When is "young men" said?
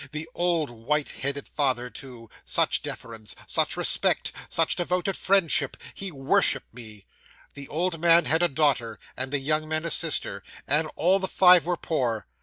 9.37-9.85